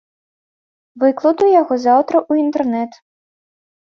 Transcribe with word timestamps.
Выкладу 1.03 1.45
яго 1.61 1.77
заўтра 1.85 2.17
ў 2.29 2.33
інтэрнэт. 2.45 2.91